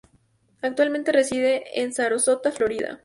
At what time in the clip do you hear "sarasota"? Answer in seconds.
1.93-2.51